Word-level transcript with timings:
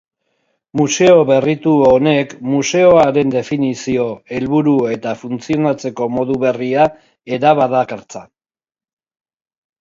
Museo 0.79 1.17
berritu 1.31 1.73
honek 1.89 2.31
museoaren 2.53 3.33
definizio, 3.35 4.07
helburu 4.37 4.73
eta 4.95 5.13
funtzionatzeko 5.21 6.09
modu 6.15 6.39
berria 6.45 6.89
era 7.39 7.53
badakartza. 7.61 8.25